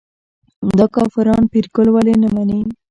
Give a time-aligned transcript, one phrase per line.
[0.77, 2.59] دا کافران پیرګل ولې نه مني.